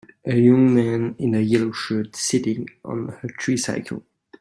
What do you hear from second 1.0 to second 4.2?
in a yellow shirt sitting on a tricycle.